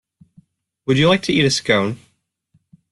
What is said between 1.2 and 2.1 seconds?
to eat a Scone?